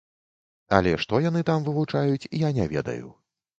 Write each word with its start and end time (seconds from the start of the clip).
Але 0.77 0.93
што 1.03 1.19
яны 1.29 1.45
там 1.51 1.69
вывучаюць, 1.69 2.29
я 2.47 2.53
не 2.59 2.69
ведаю. 2.75 3.15